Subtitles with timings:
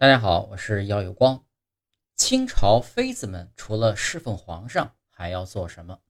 [0.00, 1.44] 大家好，我是姚有光。
[2.16, 6.00] 清朝妃子们除了侍奉皇上，还要做什么？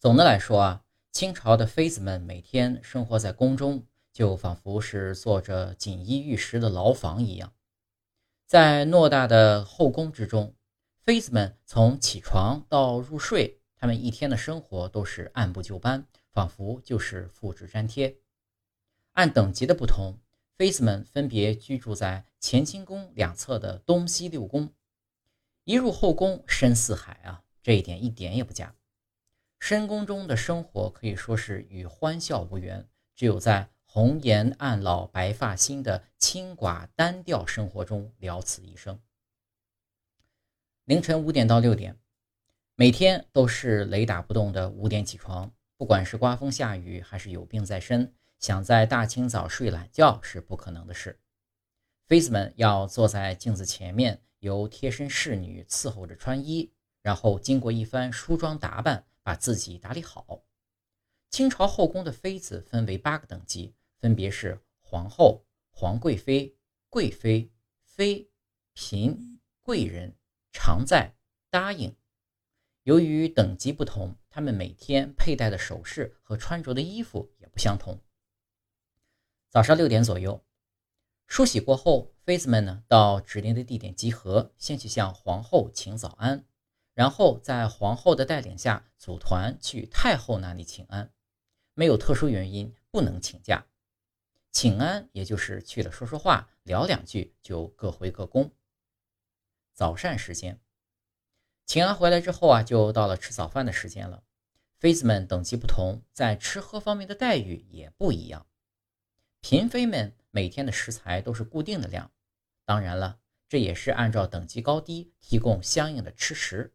[0.00, 7.52] 总的来说啊，清朝的妃子们每天生活在宫中，就仿佛是做着锦衣玉食的牢房一样。
[8.46, 10.56] 在偌大的后宫之中，
[10.98, 18.16] 妃子们从起床到入睡，她们一天的生活都是按部就班，仿佛就是复制粘贴。
[19.12, 20.18] 按等级的不同。
[20.60, 24.74] 妃子们分别居住在乾清宫两侧的东西六宫，
[25.64, 28.76] 一入后宫深似海啊，这一点一点也不假。
[29.58, 39.00] 深宫中的生活可以说是与欢笑无缘，只有在红颜暗老白发新的清寡单调生活中了此一生。
[40.84, 41.98] 凌晨五点到六点，
[42.74, 48.14] 每天都是雷打不动的五点起床，不管是刮风下雨还是有病在身。
[48.40, 51.20] 想在大清早睡懒觉是不可能的事。
[52.06, 60.42] 妃子们要坐在镜子前面，由贴身侍女伺候着穿衣，然后经过一番梳妆打扮，把自己打理好。
[61.28, 66.56] 清朝后宫的妃子分为八个等级，分别是皇后、皇贵妃、
[66.88, 67.52] 贵妃、
[67.84, 68.30] 妃、
[68.74, 70.16] 嫔、贵人、
[70.50, 71.14] 常在、
[71.50, 71.94] 答应。
[72.84, 78.00] 由于等级不同，她们每天佩戴的首饰和穿着的衣服也不相同。
[79.50, 80.44] 早上六点左右，
[81.26, 86.44] 梳洗过后，妃子们呢到指定的地点集合，先去向皇后请早安，
[86.94, 91.12] 然后在皇后的带领下组团去太后那里请安。
[91.74, 93.66] 没有特殊原因不能请假，
[94.52, 98.52] 请安也就是去了说说话，聊两句就各回各宫。
[99.74, 100.60] 早膳时间，
[101.66, 104.22] 请安回来之后啊，就到了吃早饭的时间了。
[104.78, 108.46] 妃子们等级不同，在吃喝方面的待遇也不一样。
[109.42, 112.12] 嫔妃们每天的食材都是固定的量，
[112.64, 116.72] 当然了，这也是按照等级高低提供相应的吃食，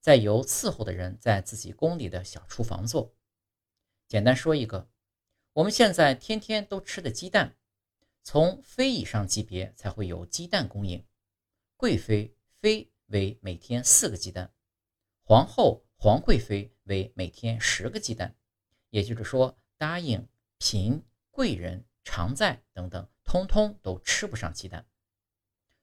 [0.00, 3.16] 再由伺候的人在自己宫里的小厨房做。
[4.06, 4.88] 简单说一个，
[5.54, 7.56] 我们现在天天都吃的鸡蛋，
[8.22, 11.04] 从妃以上级别才会有鸡蛋供应，
[11.76, 14.52] 贵妃、妃为每天四个鸡蛋，
[15.24, 18.36] 皇后、皇贵妃为每天十个鸡蛋，
[18.90, 20.28] 也就是说，答应、
[20.58, 21.84] 嫔、贵人。
[22.04, 24.86] 常在等等，通通都吃不上鸡蛋。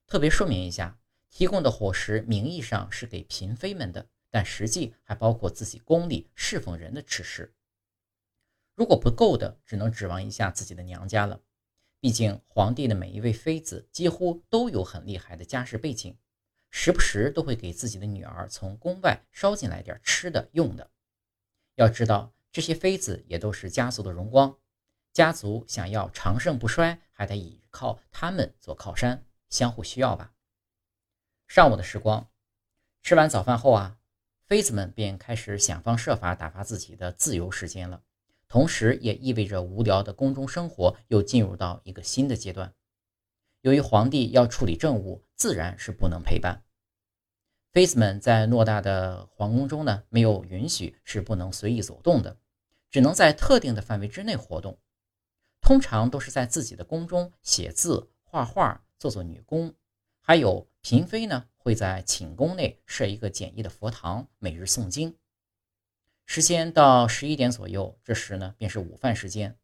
[0.08, 1.00] 特别说明一下，
[1.30, 7.54] 提供的伙食名义上是给嫔妃们的，但实际还包括自己宫里侍奉人的吃食。
[8.76, 11.42] 如果不够的，只能指望一下自己的娘家了。
[12.00, 16.18] 毕竟皇帝的每一位妃子几乎都有很厉害的家世背景，
[16.70, 20.90] 时不时都会给自己的女儿从宫外捎进来点吃的用的。
[21.76, 24.58] 要知道，这些妃子也都是家族的荣光。
[25.14, 30.34] 家族想要长盛不衰，还得依靠他们做靠山，相互需要吧。
[31.48, 32.30] 上午的时光，
[33.04, 33.98] 吃完早饭后啊，
[34.46, 38.04] 妃子们便开始想方设法打发自己的自由时间了，
[38.48, 42.74] 同时也意味着无聊的宫中生活又进入到一个新的阶段。
[43.62, 46.64] 由于皇帝要处理政务，自然是不能陪伴。
[47.74, 52.38] 妃子们在偌大的皇宫中呢，没有允许是不能随意走动的，
[52.90, 54.80] 只能在特定的范围之内活动。
[55.62, 59.74] 通常都是在自己的宫中写字、画画、做做女工，
[60.20, 65.16] 还有嫔妃呢会在寝宫内设一个简易的佛堂，每日诵经。
[66.26, 69.58] 时间到十一点左右，这时呢便是午饭时间。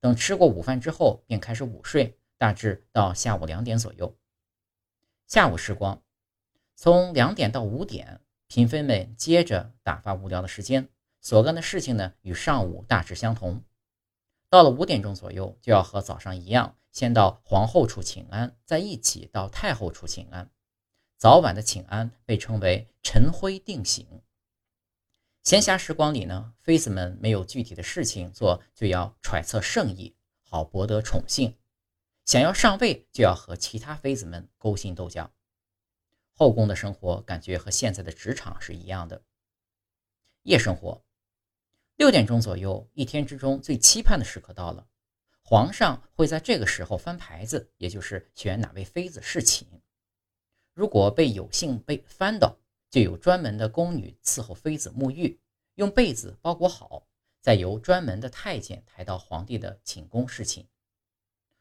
[0.00, 4.16] 等吃过午饭之后，便开始午睡，大致到下午两点左右。
[5.28, 6.02] 下午时光，
[6.74, 10.88] 从两点到五点，嫔妃们接着打发无聊的时间，
[11.20, 13.62] 所干的事情呢与上午大致相同。
[14.52, 20.50] 到了五点钟左右，就要和早上一样，先到皇后处请安，再一起到太后处请安。
[21.16, 24.04] 早晚的请安被称为晨灰定省。
[25.42, 31.56] 闲暇时光里呢，妃子们没有具体的事情做，就要揣测圣意，好博得宠幸。
[32.26, 35.32] 想要上位，就要和其他妃子们勾心斗角。
[36.34, 39.22] 后宫的生活感觉和现在的职场是一样的。
[40.42, 41.02] 夜生活。
[41.96, 44.88] 六点钟左右，一天之中最期盼的时刻到了。
[45.44, 49.68] 皇上会在这个时候翻牌子，也就是选哪位妃子侍寝。
[50.72, 52.56] 如果被有幸被翻到，
[52.90, 55.38] 就有专门的宫女伺候妃子沐浴，
[55.74, 57.06] 用被子包裹好，
[57.42, 60.66] 再由专门的太监抬到皇帝的寝宫侍寝。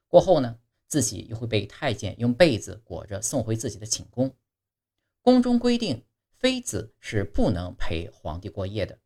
[0.07, 0.57] 过后呢，
[0.87, 4.33] 自己又会被太监用被子裹着送回自己的寝宫。
[5.21, 6.05] 宫中规定，
[6.37, 8.97] 妃子是不能陪皇帝过夜的。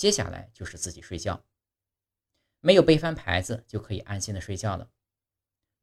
[0.00, 1.44] 接下来就是自己睡觉，
[2.60, 4.88] 没有被翻牌子就可以安心的睡觉了。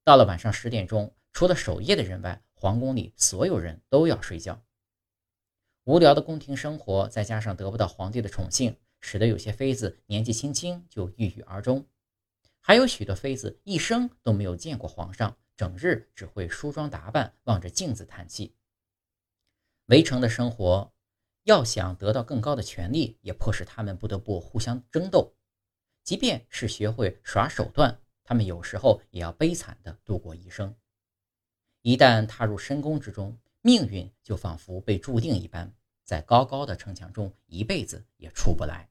[0.03, 4.65] 到了晚上十点钟，除了守夜的人外，皇宫里所有人都要睡觉。
[5.83, 11.87] 无聊的宫廷生活，再加上得不到皇帝的宠幸，使得有些妃子年纪轻轻就郁郁而终。
[12.59, 18.55] 还有许多妃子一生都没有见过皇上，整日只会梳妆打扮，望着镜子叹气。
[19.85, 20.91] 围城的生活，
[21.47, 25.33] 要想得到更高的权利，也迫使他们不得不互相争斗。
[26.03, 30.75] 即便是学会耍手段，他们有时候也要悲惨地度过一生。
[31.83, 35.73] 一旦踏入深宫之中，命运就仿佛被注定一般，
[36.03, 38.89] 在高高的城墙中一辈子也出不来。